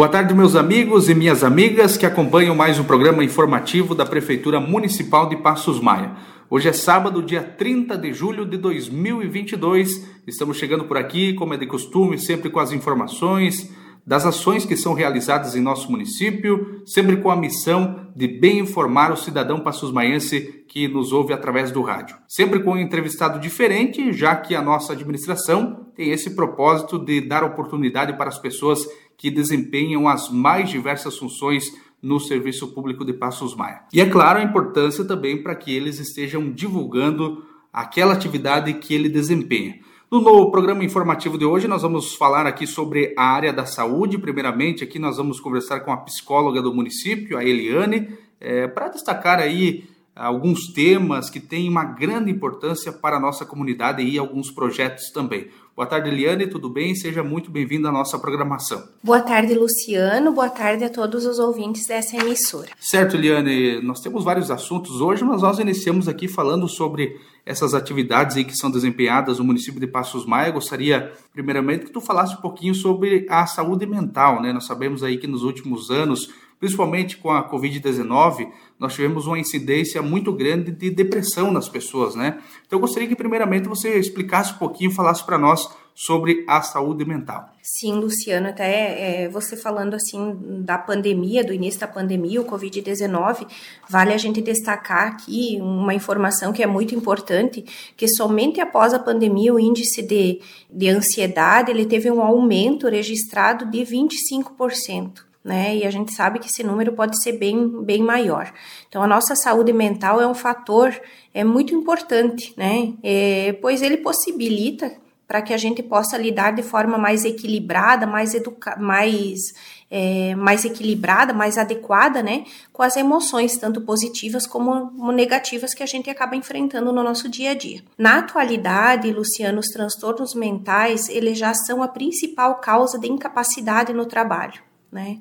[0.00, 4.58] Boa tarde, meus amigos e minhas amigas que acompanham mais um programa informativo da Prefeitura
[4.58, 6.16] Municipal de Passos Maia.
[6.48, 10.08] Hoje é sábado, dia 30 de julho de 2022.
[10.26, 13.70] Estamos chegando por aqui, como é de costume, sempre com as informações
[14.06, 19.12] das ações que são realizadas em nosso município, sempre com a missão de bem informar
[19.12, 22.16] o cidadão passos-maiense que nos ouve através do rádio.
[22.26, 27.44] Sempre com um entrevistado diferente, já que a nossa administração tem esse propósito de dar
[27.44, 28.88] oportunidade para as pessoas
[29.20, 31.64] que desempenham as mais diversas funções
[32.02, 33.82] no Serviço Público de Passos Maia.
[33.92, 39.10] E é claro a importância também para que eles estejam divulgando aquela atividade que ele
[39.10, 39.78] desempenha.
[40.10, 44.16] No programa informativo de hoje, nós vamos falar aqui sobre a área da saúde.
[44.16, 48.08] Primeiramente, aqui nós vamos conversar com a psicóloga do município, a Eliane,
[48.40, 54.02] é, para destacar aí alguns temas que têm uma grande importância para a nossa comunidade
[54.02, 55.48] e alguns projetos também.
[55.74, 56.94] Boa tarde, Eliane, tudo bem?
[56.94, 58.86] Seja muito bem-vindo à nossa programação.
[59.02, 60.30] Boa tarde, Luciano.
[60.30, 62.68] Boa tarde a todos os ouvintes dessa emissora.
[62.78, 68.36] Certo, Eliane, nós temos vários assuntos hoje, mas nós iniciamos aqui falando sobre essas atividades
[68.36, 70.50] aí que são desempenhadas no município de Passos Maia.
[70.50, 74.52] Gostaria, primeiramente, que tu falasse um pouquinho sobre a saúde mental, né?
[74.52, 76.28] Nós sabemos aí que nos últimos anos
[76.60, 82.38] principalmente com a Covid-19, nós tivemos uma incidência muito grande de depressão nas pessoas, né?
[82.66, 87.04] Então eu gostaria que primeiramente você explicasse um pouquinho, falasse para nós sobre a saúde
[87.04, 87.50] mental.
[87.62, 93.46] Sim, Luciano, até é, você falando assim da pandemia, do início da pandemia, o Covid-19,
[93.88, 97.64] vale a gente destacar aqui uma informação que é muito importante,
[97.96, 103.70] que somente após a pandemia o índice de, de ansiedade ele teve um aumento registrado
[103.70, 105.76] de 25% né?
[105.76, 108.52] E a gente sabe que esse número pode ser bem, bem maior.
[108.88, 110.94] Então, a nossa saúde mental é um fator
[111.32, 112.92] é muito importante, né?
[113.02, 114.92] É, pois ele possibilita
[115.30, 119.54] para que a gente possa lidar de forma mais equilibrada, mais educa mais
[119.88, 125.86] é, mais equilibrada, mais adequada, né, com as emoções tanto positivas como negativas que a
[125.86, 127.80] gente acaba enfrentando no nosso dia a dia.
[127.96, 134.06] Na atualidade, Luciano, os transtornos mentais eles já são a principal causa de incapacidade no
[134.06, 134.69] trabalho.
[134.92, 135.18] Né?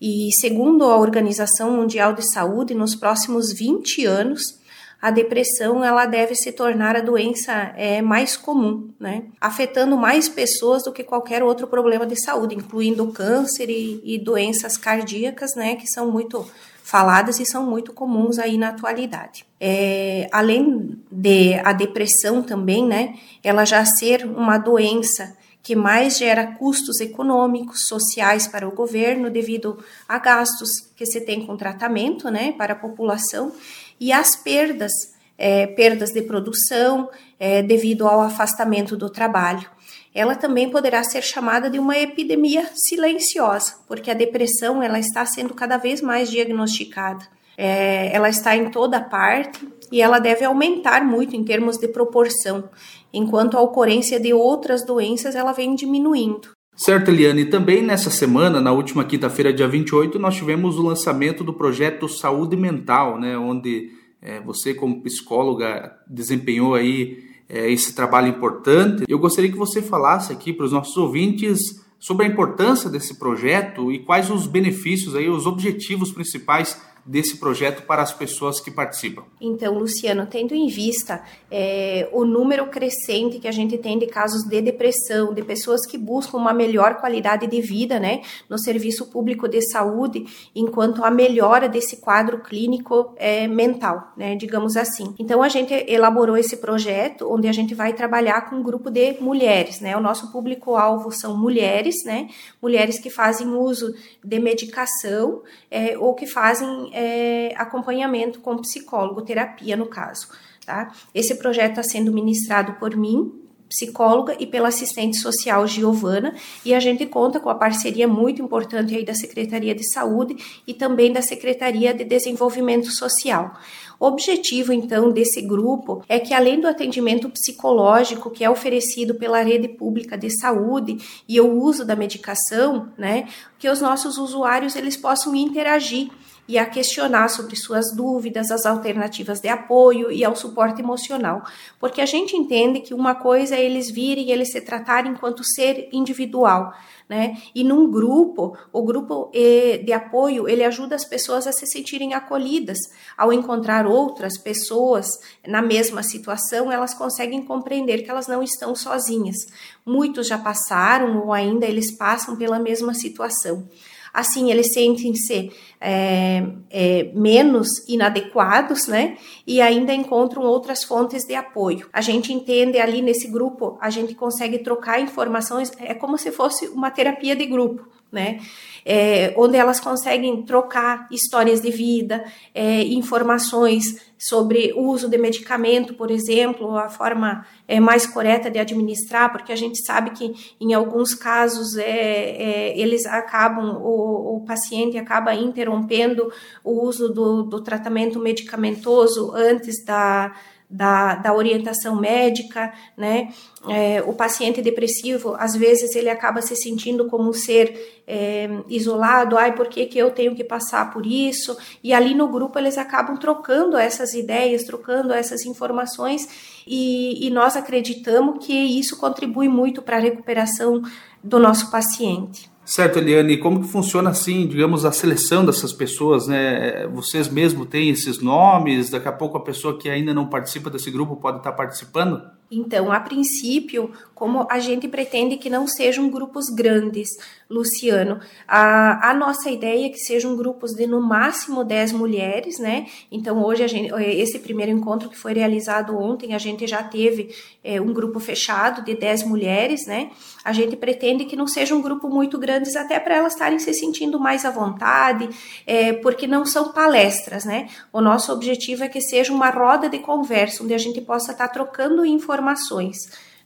[0.00, 4.58] E segundo a Organização Mundial de Saúde, nos próximos 20 anos,
[5.04, 9.24] a depressão ela deve se tornar a doença é, mais comum, né?
[9.38, 14.78] afetando mais pessoas do que qualquer outro problema de saúde, incluindo câncer e, e doenças
[14.78, 16.50] cardíacas, né, que são muito
[16.82, 19.44] faladas e são muito comuns aí na atualidade.
[19.60, 26.46] É, além de a depressão também, né, ela já ser uma doença que mais gera
[26.46, 32.52] custos econômicos, sociais para o governo, devido a gastos que se tem com tratamento né,
[32.52, 33.50] para a população,
[33.98, 34.92] e as perdas,
[35.38, 37.08] é, perdas de produção
[37.40, 39.66] é, devido ao afastamento do trabalho.
[40.14, 45.54] Ela também poderá ser chamada de uma epidemia silenciosa, porque a depressão ela está sendo
[45.54, 47.26] cada vez mais diagnosticada.
[47.56, 52.68] É, ela está em toda parte e ela deve aumentar muito em termos de proporção
[53.12, 56.48] enquanto a ocorrência de outras doenças ela vem diminuindo.
[56.74, 57.44] Certo, Eliane.
[57.44, 62.56] Também nessa semana, na última quinta-feira, dia 28, nós tivemos o lançamento do projeto Saúde
[62.56, 67.18] Mental, né, onde é, você, como psicóloga, desempenhou aí
[67.48, 69.04] é, esse trabalho importante.
[69.08, 73.92] Eu gostaria que você falasse aqui para os nossos ouvintes sobre a importância desse projeto
[73.92, 79.24] e quais os benefícios aí, os objetivos principais desse projeto para as pessoas que participam?
[79.40, 84.44] Então, Luciano, tendo em vista é, o número crescente que a gente tem de casos
[84.44, 89.46] de depressão, de pessoas que buscam uma melhor qualidade de vida, né, no serviço público
[89.48, 95.14] de saúde, enquanto a melhora desse quadro clínico é, mental, né, digamos assim.
[95.18, 99.20] Então, a gente elaborou esse projeto onde a gente vai trabalhar com um grupo de
[99.20, 102.28] mulheres, né, o nosso público-alvo são mulheres, né,
[102.62, 109.76] mulheres que fazem uso de medicação é, ou que fazem é, acompanhamento com psicólogo, terapia
[109.76, 110.28] no caso.
[110.64, 110.92] Tá?
[111.12, 113.32] Esse projeto está sendo ministrado por mim,
[113.68, 116.34] psicóloga, e pela assistente social Giovana,
[116.64, 120.36] e a gente conta com a parceria muito importante aí da Secretaria de Saúde
[120.66, 123.58] e também da Secretaria de Desenvolvimento Social.
[123.98, 129.42] O objetivo, então, desse grupo é que, além do atendimento psicológico que é oferecido pela
[129.42, 130.98] rede pública de saúde
[131.28, 133.28] e o uso da medicação, né,
[133.58, 136.10] que os nossos usuários eles possam interagir
[136.46, 141.42] e a questionar sobre suas dúvidas, as alternativas de apoio e ao suporte emocional,
[141.80, 145.42] porque a gente entende que uma coisa é eles virem e eles se tratarem enquanto
[145.42, 146.72] ser individual,
[147.08, 147.36] né?
[147.54, 152.14] E num grupo, o grupo eh, de apoio, ele ajuda as pessoas a se sentirem
[152.14, 152.78] acolhidas.
[153.16, 155.06] Ao encontrar outras pessoas
[155.46, 159.36] na mesma situação, elas conseguem compreender que elas não estão sozinhas.
[159.84, 163.68] Muitos já passaram ou ainda eles passam pela mesma situação.
[164.14, 165.50] Assim eles sentem-se
[165.80, 169.18] é, é, menos inadequados, né?
[169.44, 171.88] E ainda encontram outras fontes de apoio.
[171.92, 176.68] A gente entende ali nesse grupo, a gente consegue trocar informações, é como se fosse
[176.68, 178.38] uma terapia de grupo, né?
[178.86, 182.24] É, onde elas conseguem trocar histórias de vida,
[182.54, 188.58] é, informações sobre o uso de medicamento, por exemplo, a forma é, mais correta de
[188.58, 194.44] administrar, porque a gente sabe que em alguns casos é, é, eles acabam, o, o,
[194.46, 196.30] paciente acaba interrompendo
[196.62, 200.34] o uso do, do tratamento medicamentoso antes da
[200.68, 203.32] da, da orientação médica, né?
[203.68, 209.38] É, o paciente depressivo, às vezes, ele acaba se sentindo como um ser é, isolado,
[209.38, 211.56] ai, por que, que eu tenho que passar por isso?
[211.82, 216.28] E ali no grupo eles acabam trocando essas ideias, trocando essas informações,
[216.66, 220.82] e, e nós acreditamos que isso contribui muito para a recuperação
[221.22, 222.53] do nosso paciente.
[222.64, 226.86] Certo, Eliane, como que funciona assim, digamos, a seleção dessas pessoas, né?
[226.88, 230.90] Vocês mesmo têm esses nomes, daqui a pouco a pessoa que ainda não participa desse
[230.90, 232.22] grupo pode estar participando?
[232.50, 237.08] Então, a princípio, como a gente pretende que não sejam grupos grandes,
[237.50, 242.86] Luciano, a, a nossa ideia é que sejam grupos de no máximo 10 mulheres, né?
[243.10, 247.34] Então, hoje, a gente, esse primeiro encontro que foi realizado ontem, a gente já teve
[247.62, 250.10] é, um grupo fechado de 10 mulheres, né?
[250.44, 253.72] A gente pretende que não seja um grupo muito grandes, até para elas estarem se
[253.74, 255.28] sentindo mais à vontade,
[255.66, 257.68] é, porque não são palestras, né?
[257.92, 261.48] O nosso objetivo é que seja uma roda de conversa, onde a gente possa estar
[261.48, 262.96] trocando informações informações,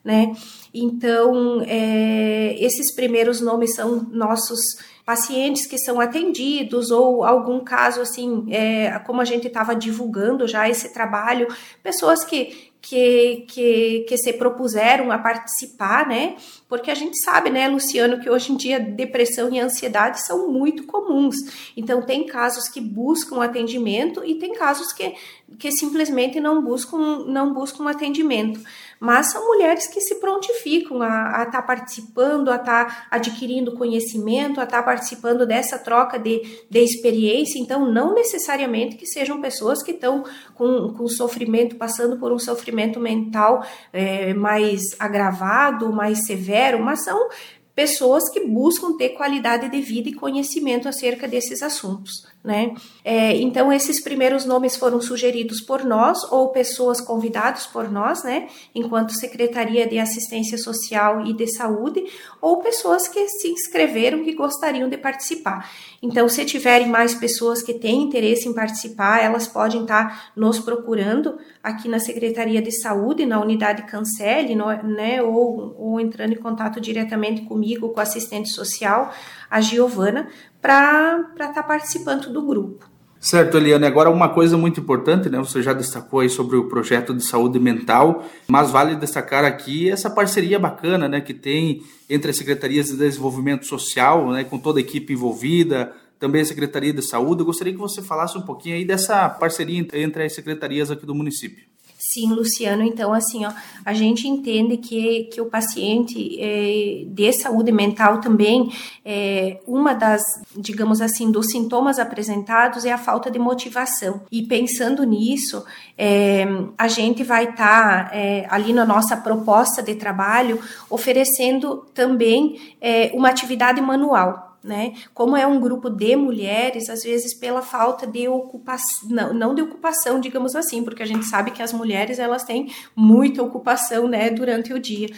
[0.04, 0.32] né?
[0.74, 4.60] Então, é, esses primeiros nomes são nossos
[5.04, 10.68] pacientes que são atendidos ou algum caso assim, é, como a gente estava divulgando já
[10.68, 11.48] esse trabalho,
[11.82, 16.36] pessoas que que, que, que se propuseram a participar, né?
[16.68, 20.84] Porque a gente sabe, né, Luciano, que hoje em dia depressão e ansiedade são muito
[20.84, 21.36] comuns.
[21.76, 25.14] Então, tem casos que buscam atendimento e tem casos que,
[25.58, 28.60] que simplesmente não buscam, não buscam atendimento
[29.00, 34.60] mas são mulheres que se prontificam a estar tá participando, a estar tá adquirindo conhecimento,
[34.60, 37.58] a estar tá participando dessa troca de, de experiência.
[37.58, 40.24] Então, não necessariamente que sejam pessoas que estão
[40.54, 47.28] com, com sofrimento, passando por um sofrimento mental é, mais agravado, mais severo, mas são
[47.74, 52.75] pessoas que buscam ter qualidade de vida e conhecimento acerca desses assuntos né?
[53.05, 58.49] É, então esses primeiros nomes foram sugeridos por nós ou pessoas convidadas por nós, né?
[58.75, 62.05] Enquanto Secretaria de Assistência Social e de Saúde
[62.40, 65.69] ou pessoas que se inscreveram que gostariam de participar.
[66.00, 71.38] Então, se tiverem mais pessoas que têm interesse em participar, elas podem estar nos procurando
[71.62, 75.20] aqui na Secretaria de Saúde, na unidade Cancele, né?
[75.20, 79.12] Ou, ou entrando em contato diretamente comigo, com a assistente social,
[79.50, 80.29] a Giovana,
[80.60, 82.87] para estar tá participando do grupo.
[83.20, 83.84] Certo, Eliane.
[83.84, 85.38] Agora, uma coisa muito importante, né?
[85.38, 90.08] Você já destacou aí sobre o projeto de saúde mental, mas vale destacar aqui essa
[90.08, 91.20] parceria bacana, né?
[91.20, 94.44] Que tem entre as secretarias de desenvolvimento social, né?
[94.44, 97.43] Com toda a equipe envolvida, também a Secretaria de Saúde.
[97.43, 101.14] Eu gostaria que você falasse um pouquinho aí dessa parceria entre as secretarias aqui do
[101.14, 101.64] município.
[102.10, 102.82] Sim, Luciano.
[102.82, 103.52] Então, assim, ó,
[103.84, 108.72] a gente entende que, que o paciente é, de saúde mental também,
[109.05, 110.22] é, uma das,
[110.56, 114.22] digamos assim, dos sintomas apresentados é a falta de motivação.
[114.32, 115.62] E pensando nisso,
[115.98, 116.46] é,
[116.79, 123.10] a gente vai estar tá, é, ali na nossa proposta de trabalho oferecendo também é,
[123.12, 124.94] uma atividade manual né?
[125.15, 130.20] Como é um grupo de mulheres, às vezes pela falta de ocupação, não, de ocupação,
[130.20, 134.72] digamos assim, porque a gente sabe que as mulheres elas têm muita ocupação, né, durante
[134.72, 135.08] o dia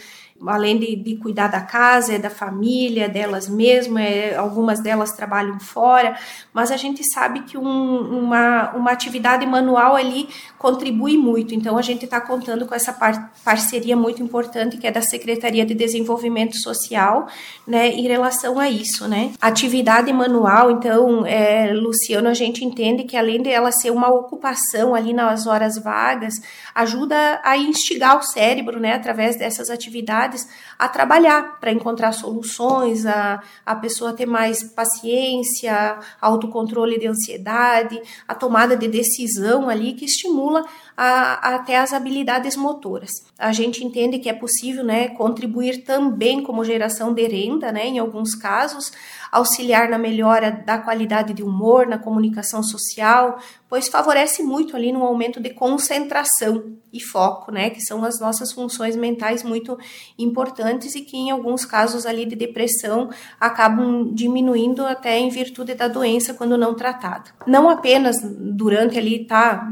[0.47, 5.59] além de, de, cuidar da casa, é da família, delas mesmas, é, algumas delas trabalham
[5.59, 6.17] fora,
[6.53, 11.53] mas a gente sabe que um, uma, uma atividade manual ali contribui muito.
[11.53, 15.65] Então, a gente está contando com essa par parceria muito importante que é da Secretaria
[15.65, 17.27] de Desenvolvimento Social,
[17.67, 19.31] né, em relação a isso, né.
[19.41, 24.95] Atividade manual, então, é, Luciano, a gente entende que além de ela ser uma ocupação
[24.95, 26.35] ali nas horas vagas,
[26.73, 30.30] ajuda a instigar o cérebro, né, através dessas atividades
[30.77, 38.35] a trabalhar para encontrar soluções, a, a pessoa ter mais paciência, autocontrole de ansiedade, a
[38.35, 40.65] tomada de decisão ali que estimula
[41.03, 43.09] a até as habilidades motoras.
[43.39, 47.97] A gente entende que é possível né, contribuir também como geração de renda, né, em
[47.97, 48.91] alguns casos,
[49.31, 55.03] auxiliar na melhora da qualidade de humor, na comunicação social, pois favorece muito ali no
[55.03, 59.79] aumento de concentração e foco, né, que são as nossas funções mentais muito
[60.19, 65.87] importantes e que em alguns casos ali de depressão acabam diminuindo até em virtude da
[65.87, 67.31] doença quando não tratada.
[67.47, 69.71] Não apenas durante ali tá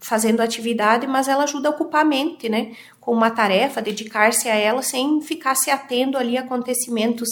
[0.00, 2.72] fazendo atividade, mas ela ajuda a ocupar a mente, né?
[3.00, 7.28] Com uma tarefa, dedicar-se a ela sem ficar se atendo ali a acontecimentos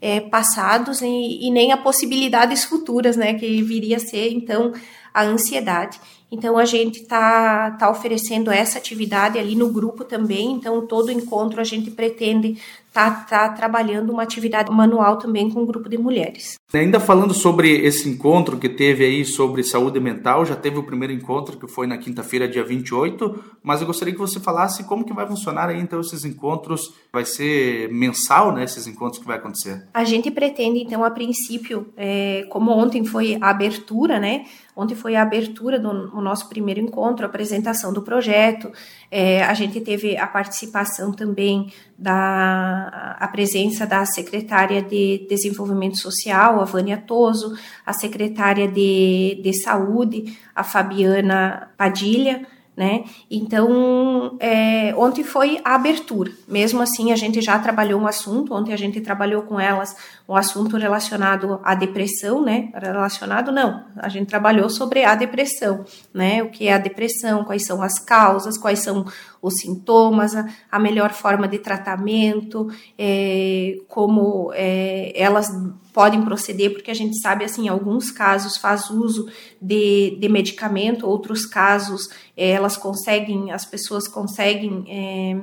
[0.00, 3.34] é, passados e, e, nem a possibilidades futuras, né?
[3.34, 4.72] Que viria a ser, então,
[5.12, 6.00] a ansiedade.
[6.32, 10.52] Então, a gente tá, tá oferecendo essa atividade ali no grupo também.
[10.52, 12.60] Então, todo encontro a gente pretende
[12.92, 16.58] tá, tá trabalhando uma atividade manual também com um grupo de mulheres.
[16.72, 21.12] Ainda falando sobre esse encontro que teve aí sobre saúde mental, já teve o primeiro
[21.12, 25.12] encontro que foi na quinta-feira, dia 28, mas eu gostaria que você falasse como que
[25.12, 29.84] vai funcionar aí então esses encontros, vai ser mensal, né, esses encontros que vai acontecer?
[29.92, 34.44] A gente pretende então a princípio, é, como ontem foi a abertura, né,
[34.80, 38.72] Ontem foi a abertura do, nosso primeiro encontro, a apresentação do projeto.
[39.10, 46.62] É, a gente teve a participação também da a presença da secretária de Desenvolvimento Social,
[46.62, 52.46] a Vânia Toso, a secretária de, de Saúde, a Fabiana Padilha,
[52.76, 53.04] né?
[53.30, 56.32] Então, é, ontem foi a abertura.
[56.48, 58.54] Mesmo assim, a gente já trabalhou um assunto.
[58.54, 59.94] Ontem a gente trabalhou com elas
[60.28, 62.70] um assunto relacionado à depressão, né?
[62.74, 65.84] Relacionado não, a gente trabalhou sobre a depressão,
[66.14, 66.42] né?
[66.42, 69.04] O que é a depressão, quais são as causas, quais são
[69.42, 72.68] os sintomas, a, a melhor forma de tratamento,
[72.98, 75.48] é, como é, elas
[75.92, 79.28] podem proceder, porque a gente sabe, assim, em alguns casos faz uso
[79.60, 85.36] de, de medicamento, outros casos é, elas conseguem, as pessoas conseguem é,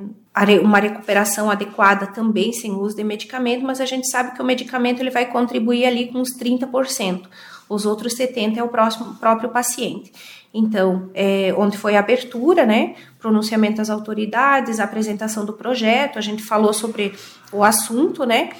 [0.62, 5.00] uma recuperação adequada também sem uso de medicamento, mas a gente sabe que o medicamento
[5.00, 7.26] ele vai contribuir ali com uns 30%,
[7.68, 10.12] os outros 70% é o próximo, próprio paciente.
[10.52, 16.42] Então, é, onde foi a abertura, né, pronunciamento das autoridades, apresentação do projeto, a gente
[16.42, 17.14] falou sobre
[17.52, 18.50] o assunto, né,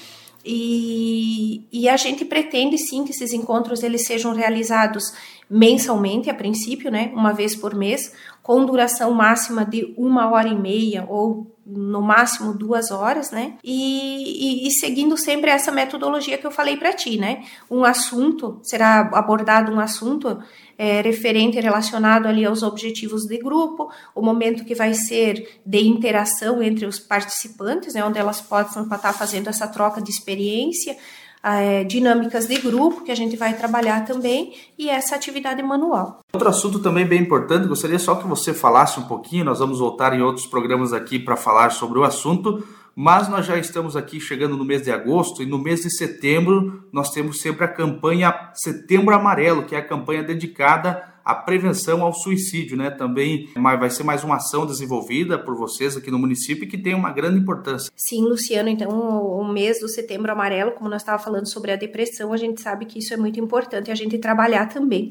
[0.44, 5.12] e, e, a gente pretende sim que esses encontros eles sejam realizados
[5.50, 8.12] mensalmente, a princípio, né, uma vez por mês,
[8.42, 13.58] com duração máxima de uma hora e meia ou no máximo duas horas, né?
[13.62, 17.44] E, e, e seguindo sempre essa metodologia que eu falei para ti, né?
[17.70, 20.42] Um assunto será abordado um assunto
[20.78, 26.62] é, referente relacionado ali aos objetivos de grupo, o momento que vai ser de interação
[26.62, 28.02] entre os participantes, né?
[28.02, 30.96] Onde elas possam estar fazendo essa troca de experiência
[31.42, 36.20] é, dinâmicas de grupo que a gente vai trabalhar também e essa atividade manual.
[36.32, 40.12] Outro assunto também bem importante, gostaria só que você falasse um pouquinho, nós vamos voltar
[40.12, 42.64] em outros programas aqui para falar sobre o assunto,
[42.94, 46.84] mas nós já estamos aqui chegando no mês de agosto e no mês de setembro
[46.92, 52.14] nós temos sempre a campanha Setembro Amarelo, que é a campanha dedicada a prevenção ao
[52.14, 52.90] suicídio, né?
[52.90, 57.12] Também vai ser mais uma ação desenvolvida por vocês aqui no município que tem uma
[57.12, 57.92] grande importância.
[57.94, 62.32] Sim, Luciano, então o mês do setembro amarelo, como nós estávamos falando sobre a depressão,
[62.32, 65.10] a gente sabe que isso é muito importante a gente trabalhar também.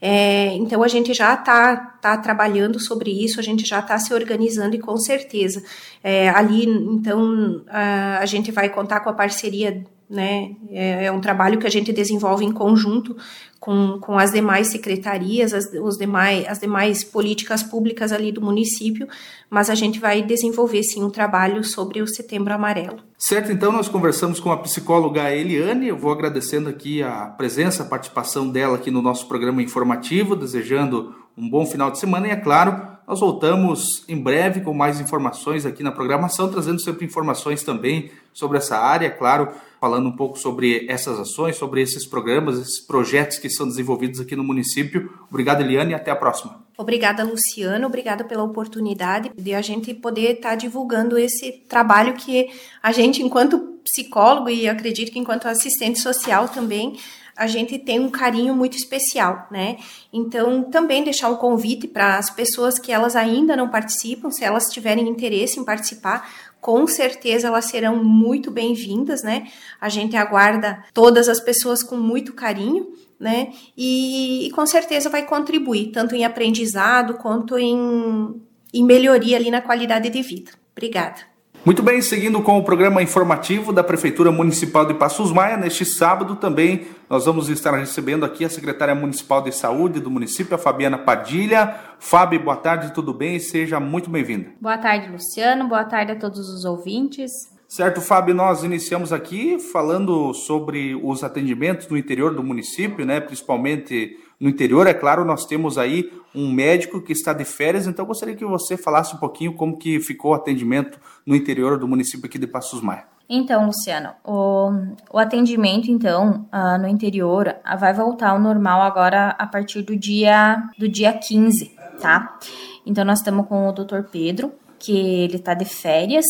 [0.00, 4.14] É, então a gente já está tá trabalhando sobre isso, a gente já está se
[4.14, 5.60] organizando e com certeza
[6.04, 10.52] é, ali então a, a gente vai contar com a parceria né?
[10.70, 13.16] É, é, um trabalho que a gente desenvolve em conjunto
[13.60, 19.06] com, com as demais secretarias, as, os demais, as demais políticas públicas ali do município,
[19.50, 23.07] mas a gente vai desenvolver sim um trabalho sobre o Setembro Amarelo.
[23.20, 27.86] Certo, então nós conversamos com a psicóloga Eliane, eu vou agradecendo aqui a presença, a
[27.86, 32.36] participação dela aqui no nosso programa informativo, desejando um bom final de semana e, é
[32.36, 38.10] claro, nós voltamos em breve com mais informações aqui na programação, trazendo sempre informações também
[38.34, 39.48] sobre essa área, claro,
[39.80, 44.36] falando um pouco sobre essas ações, sobre esses programas, esses projetos que são desenvolvidos aqui
[44.36, 45.10] no município.
[45.30, 46.62] Obrigado, Eliane, e até a próxima.
[46.76, 47.86] Obrigada, Luciano.
[47.86, 52.50] Obrigada pela oportunidade de a gente poder estar divulgando esse trabalho que
[52.82, 56.98] a gente, enquanto psicólogo e acredito que enquanto assistente social também,
[57.38, 59.78] a gente tem um carinho muito especial, né?
[60.12, 64.64] Então, também deixar um convite para as pessoas que elas ainda não participam, se elas
[64.70, 66.28] tiverem interesse em participar,
[66.60, 69.46] com certeza elas serão muito bem-vindas, né?
[69.80, 73.52] A gente aguarda todas as pessoas com muito carinho, né?
[73.76, 78.42] E, e, com certeza vai contribuir, tanto em aprendizado quanto em,
[78.74, 80.50] em melhoria ali na qualidade de vida.
[80.72, 81.27] Obrigada.
[81.64, 86.36] Muito bem, seguindo com o programa informativo da Prefeitura Municipal de Passos Maia, neste sábado
[86.36, 90.96] também nós vamos estar recebendo aqui a secretária municipal de saúde do município, a Fabiana
[90.96, 91.74] Padilha.
[91.98, 93.38] Fábio, boa tarde, tudo bem?
[93.38, 94.50] Seja muito bem-vinda.
[94.60, 95.68] Boa tarde, Luciano.
[95.68, 97.57] Boa tarde a todos os ouvintes.
[97.68, 103.20] Certo, Fábio, nós iniciamos aqui falando sobre os atendimentos no interior do município, né?
[103.20, 108.06] Principalmente no interior, é claro, nós temos aí um médico que está de férias, então
[108.06, 112.24] gostaria que você falasse um pouquinho como que ficou o atendimento no interior do município
[112.24, 113.04] aqui de Passos Maia.
[113.28, 114.70] Então, Luciano, o,
[115.12, 119.94] o atendimento, então, uh, no interior uh, vai voltar ao normal agora a partir do
[119.94, 122.38] dia, do dia 15, tá?
[122.86, 124.04] Então, nós estamos com o Dr.
[124.10, 126.24] Pedro, que ele está de férias,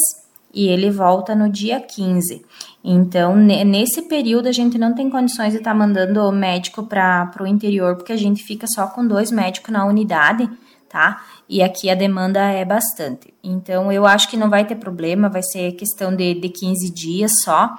[0.52, 2.44] e ele volta no dia 15.
[2.82, 7.30] Então, nesse período, a gente não tem condições de estar tá mandando o médico para
[7.40, 10.48] o interior, porque a gente fica só com dois médicos na unidade,
[10.88, 11.22] tá?
[11.48, 13.32] E aqui a demanda é bastante.
[13.42, 17.42] Então, eu acho que não vai ter problema, vai ser questão de, de 15 dias
[17.42, 17.70] só.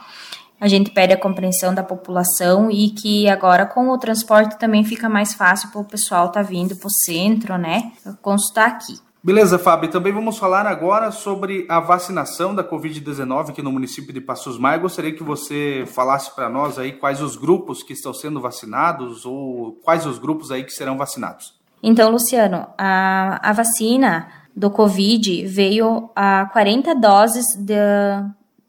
[0.62, 5.08] A gente pede a compreensão da população e que agora com o transporte também fica
[5.08, 7.94] mais fácil para o pessoal estar tá vindo para o centro, né?
[8.22, 9.00] Consultar aqui.
[9.22, 9.92] Beleza, Fábio.
[9.92, 14.78] Também vamos falar agora sobre a vacinação da Covid-19 aqui no município de Passos Maia.
[14.78, 19.74] Gostaria que você falasse para nós aí quais os grupos que estão sendo vacinados ou
[19.84, 21.54] quais os grupos aí que serão vacinados.
[21.84, 27.46] Então, Luciano, a, a vacina do Covid veio a 40 doses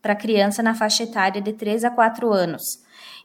[0.02, 2.62] para criança na faixa etária de 3 a 4 anos.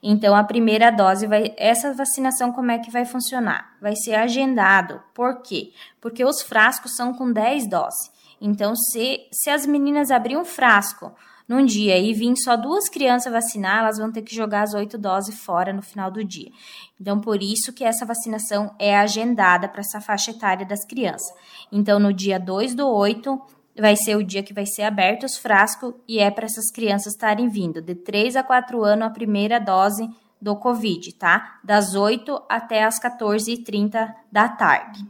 [0.07, 1.55] Então, a primeira dose vai.
[1.57, 3.75] Essa vacinação, como é que vai funcionar?
[3.81, 5.01] Vai ser agendado.
[5.15, 5.71] Por quê?
[6.00, 8.12] Porque os frascos são com 10 doses.
[8.39, 11.12] Então, se, se as meninas abrirem um frasco
[11.50, 14.95] num dia e vir só duas crianças vacinar, elas vão ter que jogar as oito
[14.95, 16.51] doses fora no final do dia.
[17.01, 21.35] Então, por isso que essa vacinação é agendada para essa faixa etária das crianças.
[21.71, 23.41] Então, no dia 2 do 8,
[23.77, 27.13] vai ser o dia que vai ser aberto os frascos e é para essas crianças
[27.13, 30.10] estarem vindo de 3 a 4 anos a primeira dose
[30.41, 31.60] do Covid, tá?
[31.63, 35.05] Das 8 até as 14h30 da tarde.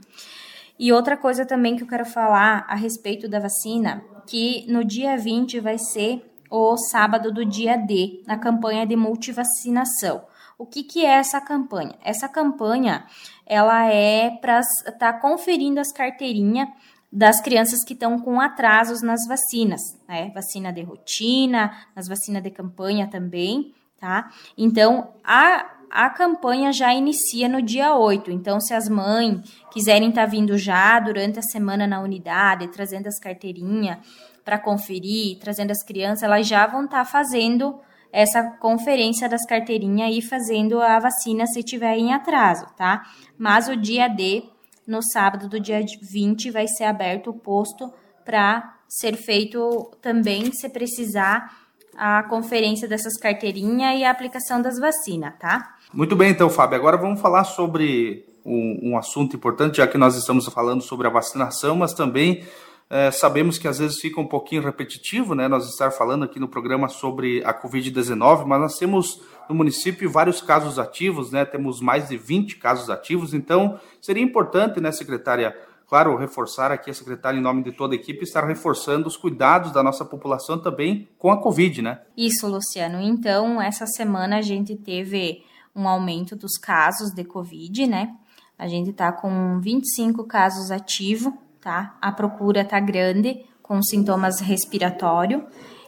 [0.77, 5.17] E outra coisa também que eu quero falar a respeito da vacina, que no dia
[5.17, 10.23] 20 vai ser o sábado do dia D, na campanha de multivacinação.
[10.57, 11.95] O que, que é essa campanha?
[12.01, 13.05] Essa campanha,
[13.45, 16.69] ela é para estar tá conferindo as carteirinhas
[17.15, 20.29] das crianças que estão com atrasos nas vacinas, né?
[20.35, 24.29] Vacina de rotina, nas vacinas de campanha também, tá?
[24.57, 28.29] Então, a, a campanha já inicia no dia 8.
[28.31, 29.39] Então, se as mães
[29.71, 33.97] quiserem estar tá vindo já durante a semana na unidade, trazendo as carteirinhas
[34.43, 37.79] para conferir, trazendo as crianças, elas já vão estar tá fazendo
[38.11, 43.03] essa conferência das carteirinhas e fazendo a vacina se tiver em atraso, tá?
[43.37, 44.43] Mas o dia D
[44.87, 47.91] no sábado do dia 20 vai ser aberto o posto
[48.23, 51.65] para ser feito também, se precisar,
[51.97, 55.75] a conferência dessas carteirinhas e a aplicação das vacinas, tá?
[55.93, 56.77] Muito bem, então, Fábio.
[56.77, 61.09] Agora vamos falar sobre um, um assunto importante, já que nós estamos falando sobre a
[61.09, 62.43] vacinação, mas também
[62.89, 65.47] é, sabemos que às vezes fica um pouquinho repetitivo, né?
[65.47, 70.41] Nós estar falando aqui no programa sobre a Covid-19, mas nós temos no município vários
[70.41, 71.45] casos ativos, né?
[71.45, 75.55] Temos mais de 20 casos ativos, então seria importante, né, secretária?
[75.87, 79.71] Claro, reforçar aqui a secretária, em nome de toda a equipe, estar reforçando os cuidados
[79.71, 82.01] da nossa população também com a Covid, né?
[82.17, 82.99] Isso, Luciano.
[82.99, 85.43] Então, essa semana a gente teve
[85.75, 88.15] um aumento dos casos de Covid, né?
[88.57, 91.31] A gente está com 25 casos ativos
[91.65, 91.97] tá?
[91.99, 95.41] A procura tá grande com sintomas respiratórios.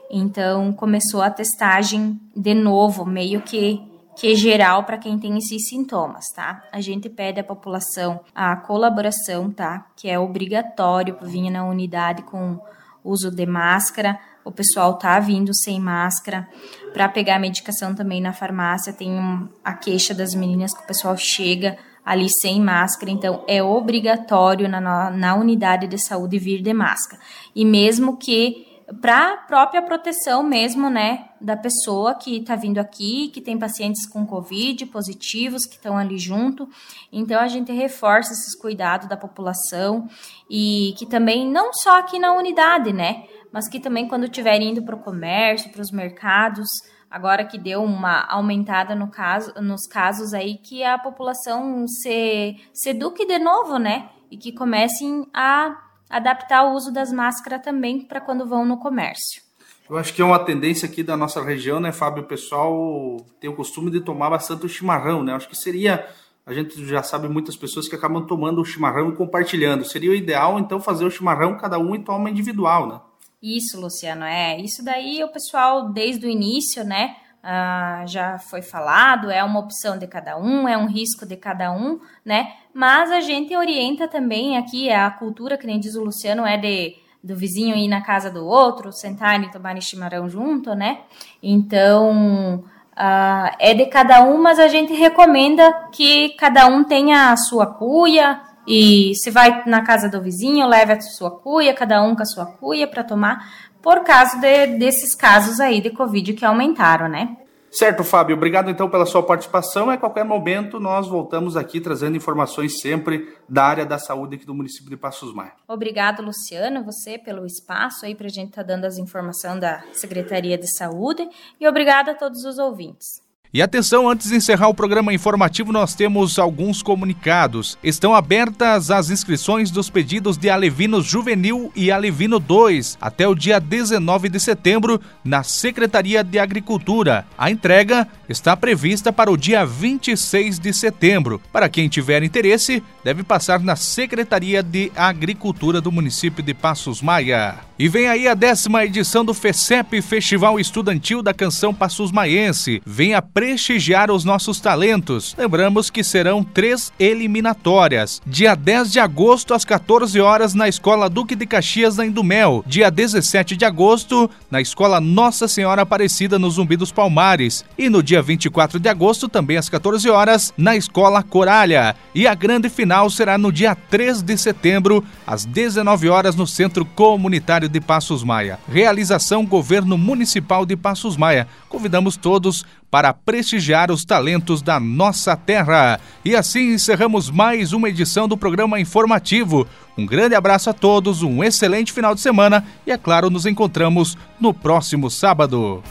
[0.10, 3.82] Então começou a testagem de novo, meio que
[4.18, 6.64] que geral para quem tem esses sintomas, tá?
[6.72, 9.86] A gente pede à população a colaboração, tá?
[9.96, 12.60] Que é obrigatório vir na unidade com
[13.04, 14.20] uso de máscara.
[14.44, 16.48] O pessoal tá vindo sem máscara
[16.94, 18.92] para pegar a medicação também na farmácia.
[18.92, 23.62] Tem um, a queixa das meninas que o pessoal chega ali sem máscara, então é
[23.62, 27.22] obrigatório na, na unidade de saúde vir de máscara.
[27.54, 28.66] E mesmo que
[29.02, 34.08] para a própria proteção mesmo, né, da pessoa que está vindo aqui, que tem pacientes
[34.08, 36.70] com Covid positivos que estão ali junto.
[37.12, 40.08] Então a gente reforça esses cuidados da população
[40.50, 44.84] e que também não só aqui na unidade, né, mas que também quando estiverem indo
[44.84, 46.68] para o comércio, para os mercados,
[47.10, 52.90] agora que deu uma aumentada no caso, nos casos aí, que a população se, se
[52.90, 54.10] eduque de novo, né?
[54.30, 59.42] E que comecem a adaptar o uso das máscaras também para quando vão no comércio.
[59.90, 62.24] Eu acho que é uma tendência aqui da nossa região, né, Fábio?
[62.24, 65.34] O pessoal tem o costume de tomar bastante o chimarrão, né?
[65.34, 66.06] Acho que seria.
[66.46, 69.86] A gente já sabe muitas pessoas que acabam tomando o chimarrão e compartilhando.
[69.86, 73.00] Seria o ideal, então, fazer o chimarrão cada um e toma individual, né?
[73.42, 74.60] Isso, Luciano, é.
[74.60, 77.16] Isso daí o pessoal, desde o início, né,
[77.50, 81.72] ah, já foi falado, é uma opção de cada um, é um risco de cada
[81.72, 82.52] um, né?
[82.74, 86.96] Mas a gente orienta também aqui, a cultura, que nem diz o Luciano, é de
[87.24, 91.00] do vizinho ir na casa do outro, sentar e tomar chimarrão junto, né?
[91.42, 97.38] Então, uh, é de cada um, mas a gente recomenda que cada um tenha a
[97.38, 102.14] sua cuia, e se vai na casa do vizinho, leve a sua cuia, cada um
[102.14, 106.44] com a sua cuia para tomar, por causa de, desses casos aí de Covid que
[106.44, 107.38] aumentaram, né?
[107.72, 108.36] Certo, Fábio.
[108.36, 109.90] Obrigado então pela sua participação.
[109.90, 114.54] A qualquer momento nós voltamos aqui trazendo informações sempre da área da saúde aqui do
[114.54, 115.54] município de Passos Maia.
[115.70, 119.82] Obrigado, Luciano, você pelo espaço aí para a gente estar tá dando as informações da
[119.94, 121.26] Secretaria de Saúde
[121.58, 123.26] e obrigado a todos os ouvintes.
[123.54, 127.78] E atenção, antes de encerrar o programa informativo, nós temos alguns comunicados.
[127.82, 133.58] Estão abertas as inscrições dos pedidos de Alevino Juvenil e Alevino 2 até o dia
[133.60, 137.26] 19 de setembro na Secretaria de Agricultura.
[137.38, 141.42] A entrega está prevista para o dia 26 de setembro.
[141.52, 147.56] Para quem tiver interesse, deve passar na Secretaria de Agricultura do município de Passos Maia.
[147.80, 152.82] E vem aí a décima edição do FECEP Festival Estudantil da Canção Passos Maiense.
[152.84, 155.36] Venha prestigiar os nossos talentos.
[155.38, 158.20] Lembramos que serão três eliminatórias.
[158.26, 162.64] Dia 10 de agosto, às 14 horas, na Escola Duque de Caxias, na Indumel.
[162.66, 167.64] Dia 17 de agosto, na Escola Nossa Senhora Aparecida, no Zumbi dos Palmares.
[167.78, 171.96] E no dia 24 de agosto, também às 14 horas, na Escola Coralha.
[172.16, 176.84] E a grande final será no dia 3 de setembro, às 19 horas, no Centro
[176.84, 178.58] Comunitário de Passos Maia.
[178.68, 181.48] Realização Governo Municipal de Passos Maia.
[181.70, 186.00] Convidamos todos para prestigiar os talentos da nossa terra.
[186.24, 189.68] E assim encerramos mais uma edição do programa informativo.
[189.98, 194.18] Um grande abraço a todos, um excelente final de semana e, é claro, nos encontramos
[194.40, 195.84] no próximo sábado.